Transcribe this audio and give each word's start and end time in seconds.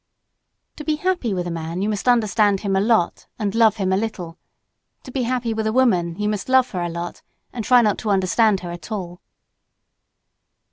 To 0.77 0.83
be 0.83 0.95
happy 0.95 1.31
with 1.31 1.45
a 1.45 1.51
man 1.51 1.83
you 1.83 1.87
must 1.87 2.07
understand 2.07 2.61
him 2.61 2.75
a 2.75 2.81
lot 2.81 3.27
and 3.37 3.53
love 3.53 3.75
him 3.75 3.93
a 3.93 3.97
little; 3.97 4.39
to 5.03 5.11
be 5.11 5.21
happy 5.29 5.53
with 5.53 5.67
a 5.67 5.71
woman 5.71 6.15
you 6.15 6.27
must 6.27 6.49
love 6.49 6.71
her 6.71 6.81
a 6.81 6.89
lot 6.89 7.21
and 7.53 7.63
not 7.69 7.69
try 7.69 7.93
to 7.93 8.09
understand 8.09 8.61
her 8.61 8.71
at 8.71 8.91
all. 8.91 9.21